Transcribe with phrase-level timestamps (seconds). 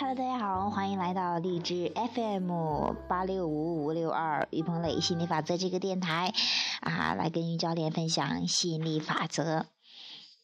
[0.00, 6.32] Hello，大家好，欢迎来到荔枝 FM 八六五五六二于鹏磊心理法则这个电台
[6.80, 9.66] 啊，来跟于教练分享吸引力法则。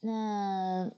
[0.03, 0.91] 那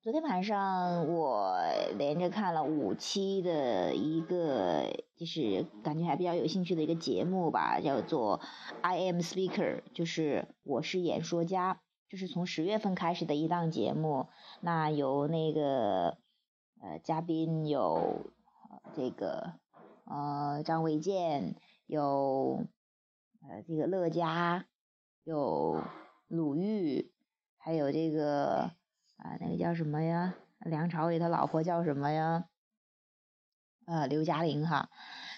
[0.00, 1.58] 昨天晚上我
[1.98, 4.86] 连着看了五期的一个，
[5.18, 8.40] 就是感觉还比较有兴趣的一个节目吧，叫做
[8.80, 14.28] I Am Speaker，就是我是演说家，就是从十月份开始的一档节目。
[14.62, 16.16] 那由那个。
[16.80, 18.30] 呃，嘉宾有
[18.94, 19.54] 这个
[20.04, 22.66] 呃张卫健，有
[23.42, 24.66] 呃这个乐嘉，
[25.24, 25.82] 有
[26.28, 27.12] 鲁豫，
[27.56, 28.72] 还有这个
[29.16, 30.34] 啊那个叫什么呀？
[30.60, 32.48] 梁朝伟他老婆叫什么呀？
[33.86, 34.90] 呃刘嘉玲哈。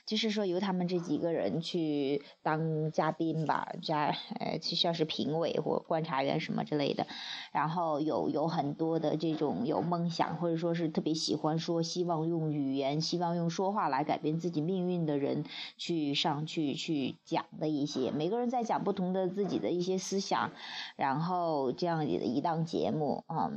[0.09, 4.07] 就是说，由他们这几个人去当嘉宾吧，加
[4.41, 7.07] 呃，就像是评委或观察员什么之类的。
[7.53, 15.45] 然后有有很多的这种有梦想，或者说是特别喜欢说，希望用语言，希望用说话来改变自己命运的人
[15.77, 18.11] 去上去去讲的一些。
[18.11, 20.53] 每个人在讲不同的自己的一些思想，
[20.97, 23.53] 然后这样的一档节目啊。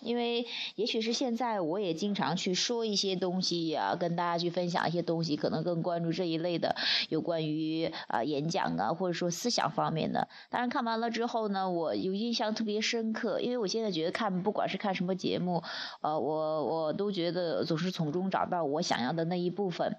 [0.00, 6.74] 因为也许是现在，我也经常去说一些东西呀，跟大家去分享一些东西，可能更关注这一类的
[7.08, 10.28] 有关于啊演讲啊，或者说思想方面的。
[10.48, 15.62] 当然看完了之后呢，我有印象特别深刻，因为我现在觉得看不管是看什么节目，
[16.00, 19.96] 呃，我我都觉得总是从中找到我想要的那一部分，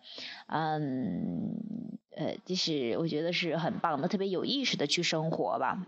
[0.47, 1.55] 嗯，
[2.15, 5.85] 呃，就是我觉得是很棒的，特别有意识的去生活吧。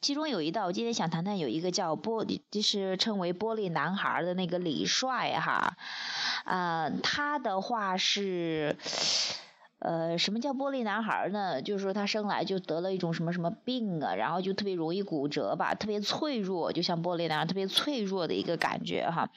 [0.00, 5.76] 其中有一道，我今天想谈谈，有一个叫玻，就是称为玻璃男孩的那个李帅哈，
[6.44, 8.76] 啊，他的话是，
[9.78, 11.62] 呃，什么叫玻璃男孩呢？
[11.62, 19.30] 就是说他生来就得了一种什么什么病啊，然后就特别容易骨折吧，特别脆弱，就像玻璃男孩特别脆弱的一个感觉哈。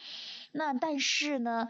[0.51, 1.69] 那但是呢？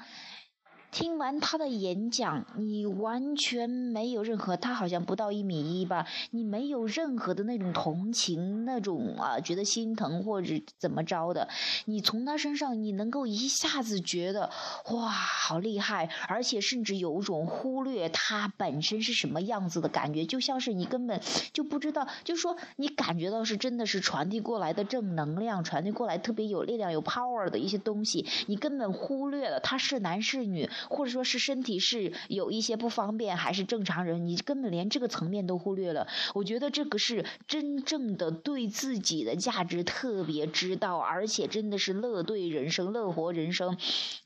[0.98, 11.50] 听完他的演讲，你完全没有任何，他好像不到一米一吧，你没有任何的那种同情，那种啊觉得心疼或者怎么着的，
[11.86, 14.50] 你从他身上你能够一下子觉得
[14.90, 21.22] 哇好厉害，而且甚至有种忽略他本身是什么样子的感觉，就像是你根本
[21.54, 30.68] 就不知道，就是说你感觉到是真的是传递过来的正能量，传递过来特别有力量、有 power 的一些东西，你根本忽略了他是男是女。
[30.90, 36.08] 或者说是身体是有一些不方便，还是正常人，你根本连这个层面都忽略了。
[36.34, 43.78] 我觉得这个是真正的对自己的价值特别知道，而且真的是乐对人生、乐活人生，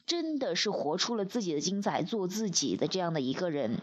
[0.06, 3.80] 真的是活出了自己的精彩，做自己的这样的一个人。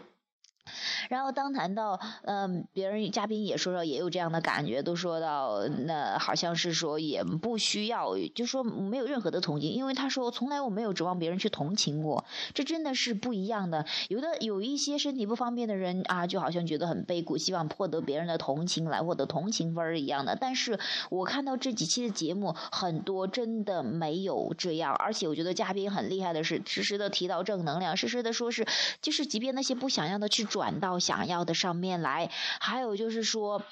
[1.09, 13.85] 然后当谈到，嗯，别人嘉宾也说到也有这样的感觉，都说到那好像是说也不需要，就说没有任何的同情，因为他说从来我没有指望别人去同情我，这真的是不一样的。
[14.09, 20.35] 有的有一些身体不方便的人啊，就好像觉得很悲苦，希望获得别人的同情来获得同情分儿一样的。
[20.39, 20.79] 但是
[21.09, 28.65] 我看到这几期的节目，很多真的没有这样，而且我觉得嘉宾很厉害的是，时时的提到正能量，时时的说是，
[29.01, 30.99] 就是即便那些不想要的去转到。
[30.99, 33.63] 想要的上面来，还有就是说，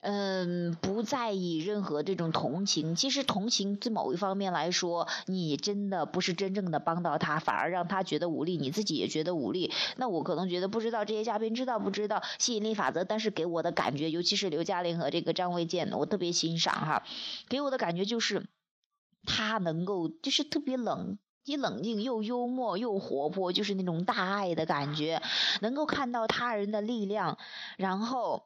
[0.00, 2.96] 嗯，不在意任何这种同情。
[2.96, 9.70] 其实同情在某一方面来说，你真的不是真正的帮到他，反而让他觉得无力，你自己也觉得无力。
[9.98, 17.04] 那我可能觉得不知道这些嘉宾知道不知道吸引力法则，但是给我的感觉，尤其是刘嘉玲和这个张卫健，我特别欣赏哈。
[17.50, 18.48] 给我的感觉就是
[19.26, 21.18] 他能够就是特别冷。
[21.44, 25.20] 既冷静又幽默又活泼，就是那种大爱的感觉，
[25.60, 27.36] 能够看到他人的力量，
[27.76, 28.44] 然后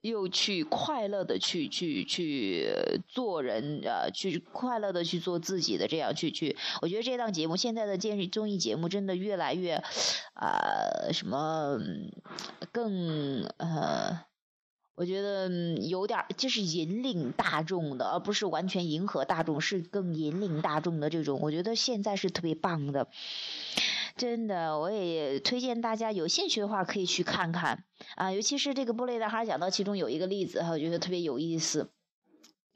[0.00, 2.68] 又去快乐的去去去
[3.08, 6.56] 做人，呃，去快乐的去做自己的这样去去。
[6.82, 9.82] 我觉得这档节目现在的电视综艺节目真的越来越，
[10.34, 11.78] 啊，什么
[12.72, 14.26] 更呃。
[14.96, 15.48] 我觉得
[15.82, 21.38] 有点就是引领大众的，而不是完全迎合大众，是更引领大众的这种。
[21.42, 23.06] 我觉得现在是特别棒的，
[24.16, 27.84] 真的，我也推荐大家有兴趣的话可以去看看
[28.14, 31.90] 啊，尤其是这个布雷达哈讲到其中有一个例子哈，我觉得特别有意思。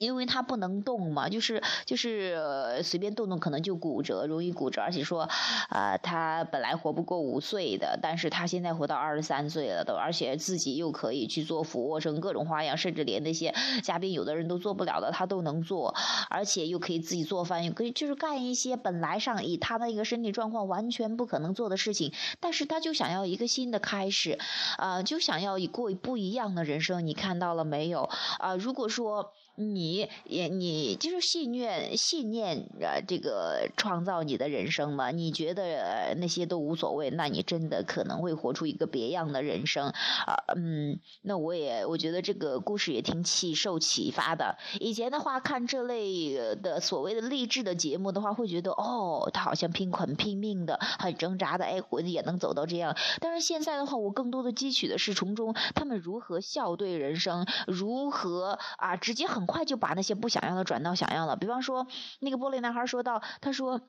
[0.00, 4.80] 因为他不能动嘛，就是就是随便动动可能就骨折，容易骨折。
[4.80, 5.28] 而且说，
[5.68, 15.94] 啊，他本来活不过五岁的，但是他现在活到二十三岁了都，而且自己又可以去做俯卧撑，各种花样，甚至连那些嘉宾有的人都做不了的，他都能做，
[16.30, 22.10] 而且又可以自己做饭，又可以就是干一些本来上以他的一个身体状况完全不可能做的事情，
[22.40, 24.38] 但是他就想要一个新的开始，
[24.78, 27.06] 啊，就想要过不一样的人生。
[27.06, 28.08] 你看到了没有？
[28.38, 29.30] 啊，如果说
[29.60, 30.08] 你。
[30.24, 35.10] 也你就是信念信念呃这个创造你的人生嘛？
[35.10, 40.44] 你觉得那些都无所谓，那你真的可能会活出一个别样的人生啊。
[40.56, 44.56] 嗯，那我也我觉得这个故事也挺启受启发的。
[44.78, 52.96] 以前的话看这类的所谓的励志的节目的话，会觉得哦，他好像拼很拼命的，很挣扎的，哎，我也能走到这样。
[53.20, 61.36] 但是现在的话，我更多的汲取的是从中他们如何笑对人生，如何啊直接很快就把那些不想要的转到想要了。
[61.36, 61.86] 比方说
[62.20, 63.80] 那个玻璃男孩说到，他说。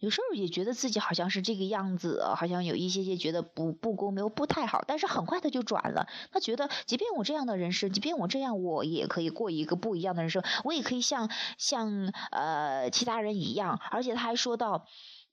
[0.00, 4.84] 有时候也觉得自己好像是这个样子，好像有一些些觉得不不公没有，不太好。
[4.86, 13.80] 但是很快他就转了，他觉得即便我这样的人生，即便我这样，我也可以过一个不一样的人生，我也可以像像呃其他人一样。
[13.90, 14.86] 而且他还说到，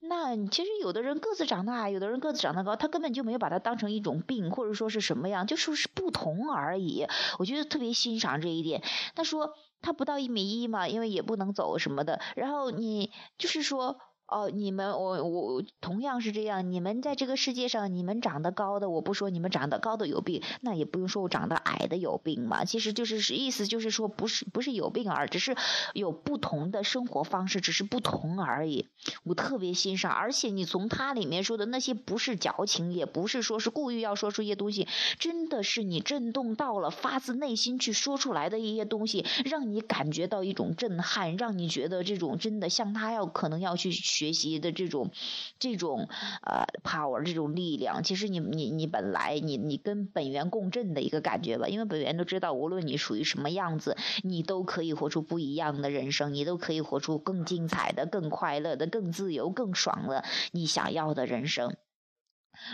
[0.07, 7.05] 那其实有的人个子长大，有的人个子长得高，他根本就没有把他当成一种病，或者说是什么样，就是是不同而已。
[7.39, 8.83] 我觉得特别欣赏这一点。
[9.15, 12.21] 他说他不到一米一嘛，因为也不能走什么的。
[12.35, 13.97] 然后你就是说。
[14.27, 16.71] 哦，你们我我同样是这样。
[16.71, 22.65] 你们在这个世界上，你们长得高的，我不说你们长得高的有病，那也不用说我长得矮的有病嘛。
[22.65, 25.55] 其实就是是意思就是说，不是不是有病而只是
[25.93, 28.87] 有不同的生活方式，只是不同而已。
[29.23, 34.87] 我特别欣赏，而且你从他里面说的那些，不是矫情，也不是说是故意要说出一些东西，
[35.19, 43.91] 真的是你震动到了，发自内心去说出来的一些东西，让你感觉到一种震撼，让你觉得这种真的像他要可能要去。
[44.15, 45.11] 学习的这种，
[45.59, 46.07] 这种
[46.41, 60.23] 呃 power 这种力量，其实你你你本来你你跟本源共振的一个感觉吧，因为本源都知道，无论你属于什么样子，你都可以活出不一样的人生，你都可以活出更精彩的、更快乐的、更自由、更爽的
[60.53, 61.75] 你想要的人生。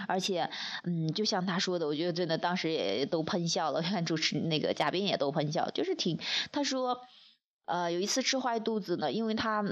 [0.07, 0.51] 而且，
[0.83, 6.19] 嗯，就像他说的，我觉得真的当时也都喷笑了，看主持那个嘉宾也都喷笑，就是挺
[6.51, 7.01] 他说，
[7.65, 9.63] 呃，有一次吃坏肚子呢，因为他。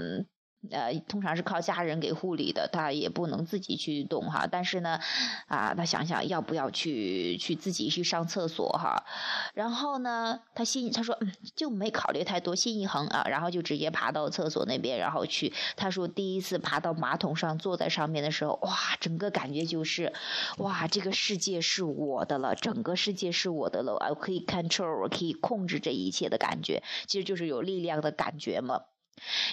[0.71, 4.45] 呃，通常是靠家人给护理的，他也不能自己去动哈。
[4.45, 4.99] 但是呢，
[5.47, 9.05] 啊，他想想要不要去去自己去上厕所哈。
[9.53, 15.53] 然后呢，他心他说嗯就没考虑太多，心一横啊，然后就直接爬到厕所那边，然后去。
[15.77, 20.11] 他说第一次爬到马桶上，坐在上面的时候，哇，整个感觉就是
[20.57, 28.81] 哇，这个世界是我的了，整个世界是我的了，我可以 control，我可以控制这一切的感觉，其实就是有力量的感觉嘛。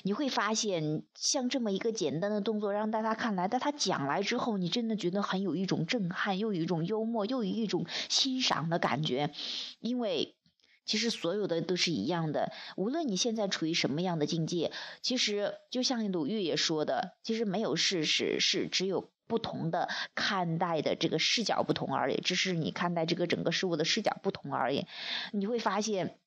[0.03, 9.31] 你会发现，像这么一个简单的动作，让大家看来，但他讲来之后，你真的觉得很有一种震撼，又有一种幽默，又有一种欣赏的感觉。
[9.81, 10.37] 因为
[10.85, 14.73] 其实所有的都是一样的，无论你现在处于什么样的境界，
[15.03, 24.87] 其实就像鲁豫也说的，其实没有事实，是只有不同的看待的这个视角不同而已，只是你看待这个整个事物的视角不同而已。
[25.33, 26.19] 你会发现。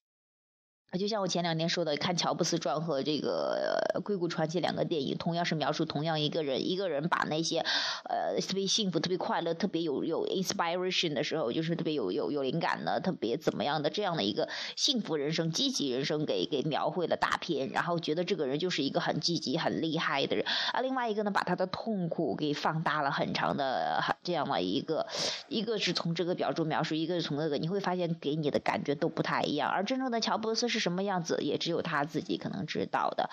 [0.97, 20.43] 就像我前两天说的，看《乔布斯传》和这个《硅谷传奇》两个电影，同样是描述同样一个人，一个人把那些呃特别幸福、特别快乐、特别有有 inspiration 的时候，就是特别有有有灵感的、特别怎么样的这样的一个幸福人生、积极人生给给描绘了大片，然后觉得这个人就是一个很积极、很厉害的人。
[20.73, 25.05] 啊，另外一个呢，把他的痛苦给放大了很长的这样的一个，
[25.49, 29.69] 一个是从这个表中描述，一个是从那个，你会发现给你的感觉都不太一样。
[29.69, 30.78] 而真正的乔布斯是。
[30.79, 33.29] 什么样子也只有他自己可能知道的，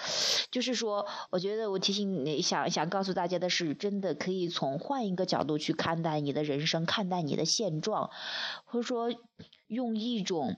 [0.51, 8.11] 就是说，我觉得我提醒你，想想告诉大家的是，真的可以从换一个角度去看待你的人生，看待你的现状，
[8.65, 9.09] 或者说
[9.67, 10.57] 用一种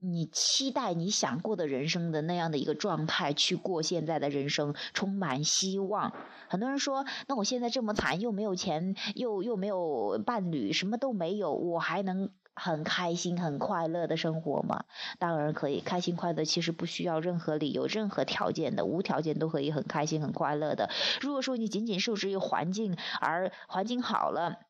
[0.00, 6.12] 你期待你想过的人生的那样的一个状态去过现在的人生，充满希望。
[6.48, 12.30] 很多人说，那我现在这么惨，又没有钱，又又没有伴侣，什么都没有，我还能？
[12.58, 14.84] 很开心、很快乐的生活吗？
[15.18, 20.90] 当然可以，开心快乐其实不需要任何理由、任何条件的，无条件都可以很开心、很快乐的。
[21.20, 24.67] 如果说你仅仅受制于环境，而环境好了。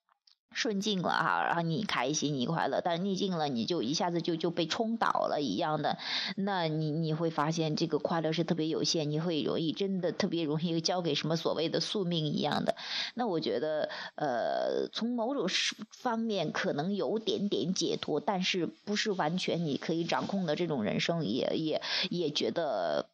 [0.52, 5.98] 顺境了哈，然后你开心你快乐，但逆境了你就一下子就就被冲倒了一样的，
[6.36, 12.74] 那你你会发现这个快乐是特别有限，你会容易真的特别容易交给什么所谓的宿命一样的。
[13.14, 15.46] 那我觉得呃，从某种
[15.92, 23.10] 方面可能有点点解脱，但是不是完全你可以掌控的这种人生，也也也觉得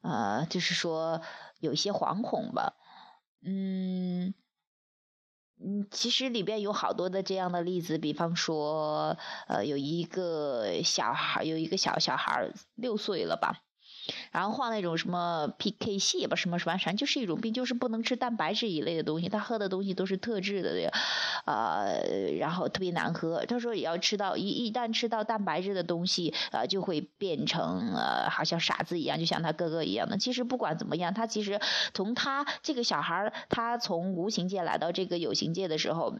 [0.00, 1.20] 呃，就是说
[1.60, 2.74] 有些惶恐吧，
[3.44, 4.34] 嗯。
[5.60, 13.63] 嗯，其实里边有好多的这样的例子，比方说，呃，有一个小孩，有一个小小孩六岁了吧，
[14.32, 19.28] 然后患那种什么 PK 系吧，什么什么，反正就是一种病，就是不能吃蛋白质一类的东西。
[19.28, 20.92] 他喝的东西都是特制的，
[21.46, 23.44] 呃，然后特别难喝。
[23.46, 30.18] 他说也要吃到一一旦吃到蛋白质的东西，呃，就会变成呃，好像傻子一样，就像他哥哥一样的。
[30.18, 31.60] 其实不管怎么样，他其实
[31.92, 36.18] 从他这个小孩，他从无形界来到这个有形界的时候。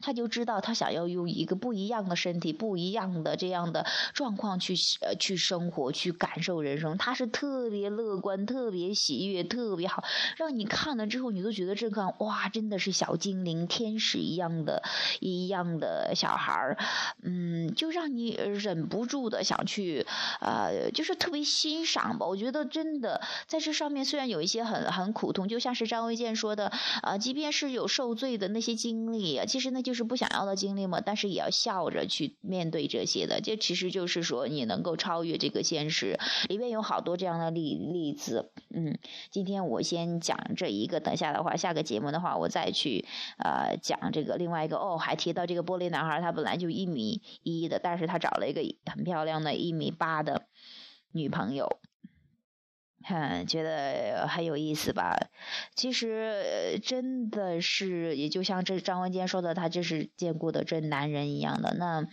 [0.00, 6.98] 他就知道，他想要用一个不一样的身体、不一样的这样的状况去呃去生活、去感受人生。
[6.98, 10.04] 他是特别乐观、特别喜悦、特别好，
[10.36, 14.82] 让你看了之后，你都觉得这个哇，真的是小精灵、天使一样的
[15.20, 16.76] 一样的小孩儿，
[17.22, 20.06] 嗯，就让你忍不住的想去，
[20.40, 22.26] 呃，就是特别欣赏吧。
[22.26, 26.70] 我觉得真的在这上面，虽然有一些很很苦痛，就像是张卫健说的，
[27.02, 29.85] 啊，即便是有受罪的那些经历，其实那。
[29.86, 33.40] 就是不想要的经历嘛，但是也要笑着去面对这些的。
[33.40, 38.50] 这其实就是说，你能够超越这个现实，里面有好多这样的例例子。
[38.74, 38.98] 嗯，
[39.30, 43.06] 今天我先讲这一个，等下的话，下个节目的话，我再去
[43.38, 44.76] 呃讲这个另外一个。
[44.76, 48.60] 哦，还提到这个玻璃男孩，他本来就一米一的，但是他找了一个
[48.92, 50.48] 很漂亮的一米八的
[51.12, 51.78] 女朋友。
[53.08, 55.16] 嗯，觉得很有意思吧？
[55.74, 61.74] 其实真的是，也就像这张文坚说的，他就是见过的真男人一样的。
[61.78, 62.06] 那，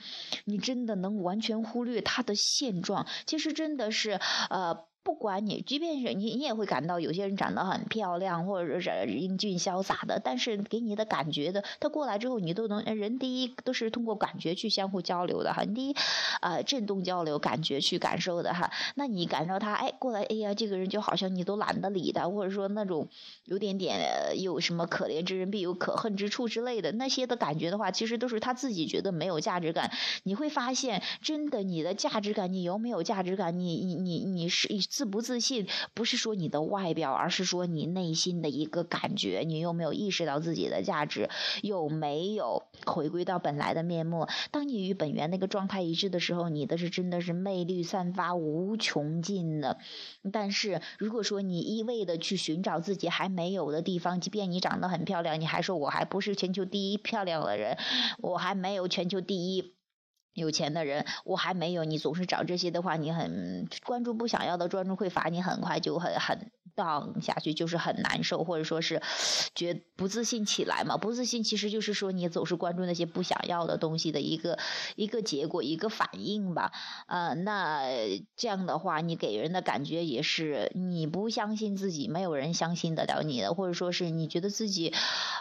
[0.45, 3.07] 你真的能完全忽略他的现状？
[3.25, 4.19] 其实真的是，
[4.49, 4.85] 呃。
[5.03, 15.95] 不管你，即便是你，你也会感到有些人长得很漂亮，或者是英俊潇洒的，但是给你的感觉的，他过来之后，你都能人第一都是通过感觉去相互交流的哈，你第一，
[16.41, 18.71] 呃，震动交流，感觉去感受的哈。
[18.95, 23.09] 那你感受他，哎，过来，哎呀，这个人就好像你都懒得理他，或者说那种
[23.43, 29.91] 有点点有什么可怜之人必有可恨之处之类的那些的感觉的话，其实都是他自己觉得没有价值感。
[30.23, 33.59] 你会发现，真的你的价值感，你有没有价值感？
[33.59, 34.92] 你你你你是。
[34.93, 39.43] 自不自信，不是说你的外表，而是说你内心的一个感觉。
[39.43, 41.31] 你有没有意识到自己的价值？
[41.63, 44.27] 有没有回归到本来的面目？
[44.51, 49.79] 当你与本源那个状态一致的时候，你的是真的是魅力散发无穷尽的。
[50.31, 57.79] 但是如果说你一味的去寻找自己还没有的地方，即便你长得很漂亮，你还说我还不是全球第一漂亮的人，
[58.19, 59.73] 我还没有全球第一。
[60.33, 61.83] 有钱的人，我还没有。
[61.83, 69.01] 你总是找这些的话，你很关注不想要的专注会罚你很快就很很 down 下去，就是很难受，或者说是
[69.53, 70.97] 觉不自信起来嘛。
[70.97, 74.57] 不自信其实就是说你总是关注那些不想要的东西的一个
[74.95, 76.71] 一个结果，一个反应吧。
[77.07, 77.83] 呃，那
[78.35, 84.93] 这样的话，你给人的感觉也是你不相信自己，没有人相信得了你的，或者说是你觉得自己，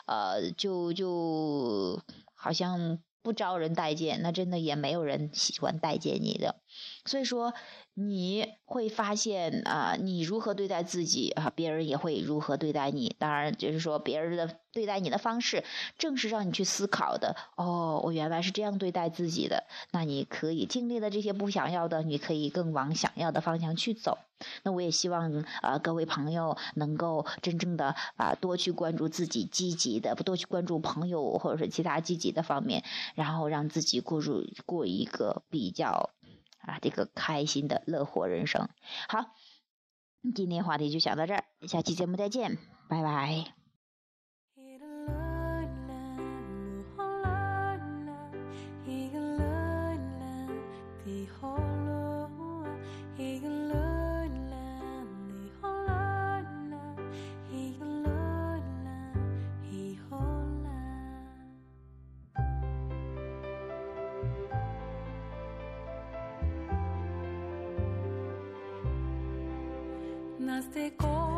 [0.06, 2.02] 呃，就就
[2.34, 2.98] 好像。
[3.22, 6.56] 不招人待见，那真的也没有人喜欢待见你的。
[7.04, 7.52] 所以说，
[7.94, 13.16] 你会发现啊，你如何对待自己啊，别人也会如何对待你。
[13.18, 15.64] 当然，就是说别人的对待你的方式，
[15.98, 17.34] 正是让你去思考的。
[17.56, 19.64] 哦，我原来是这样对待自己的。
[19.90, 24.18] 那你可以经历了这些不想要的，你可以更往想要的方向去走。
[24.62, 32.84] 那我也希望啊，各位朋友能够真正的啊，多去关注自己积极的，多去关注朋友或者是其他积极的方面，
[33.16, 36.10] 然后让自己过入过一个比较。
[36.62, 38.68] 啊，这个开心的乐活人生。
[39.08, 39.34] 好，
[40.34, 43.61] 今天话题就讲到这儿，下期节目再见，拜拜。
[70.74, 71.31] de corazón.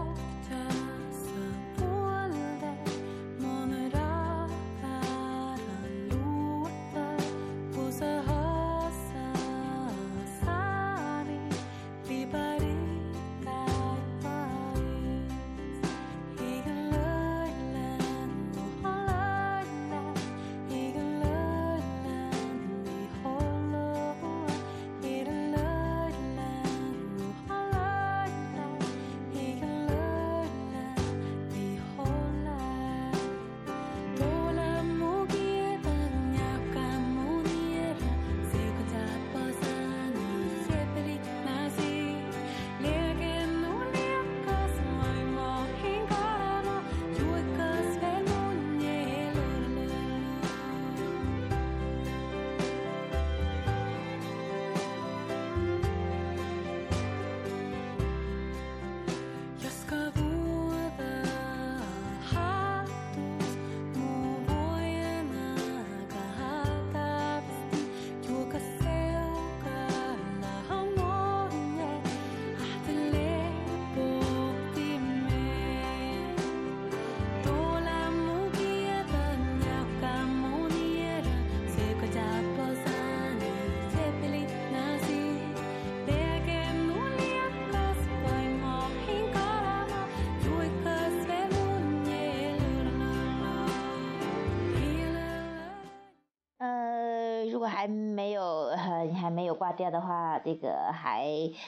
[99.65, 101.27] 挂掉的话，这个还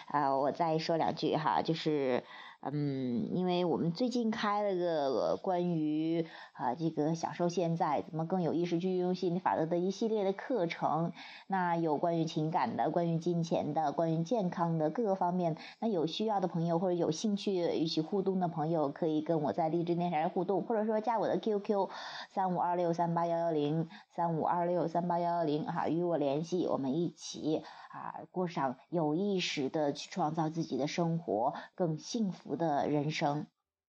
[0.08, 2.24] 啊，我再说两句哈，就是。
[2.72, 11.12] 嗯，因为我们最近开了个关于啊这个享受现在怎么更有意识去运用心理法则的一系列的课程，
[11.46, 21.88] 那有关于情感的、关于金钱的、关于健康的各个方面，那有需要的朋友或者有兴趣一起互动的朋友，可以跟我在励志电台互动，或者说加我的 QQ
[22.30, 27.62] 三五二六三八幺幺零三五二六三八幺幺零哈，与我联系，我们一起。
[27.96, 33.46] 啊，过上有意识的去创造自己的生活，更幸福的人生。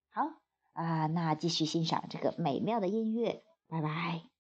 [0.10, 0.22] 好
[0.72, 4.37] 啊，那继续欣赏这个美妙的音乐，拜拜。